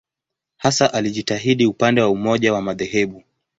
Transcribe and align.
Hasa 0.57 0.93
alijitahidi 0.93 1.65
upande 1.65 2.01
wa 2.01 2.09
umoja 2.09 2.53
wa 2.53 2.61
madhehebu. 2.61 3.23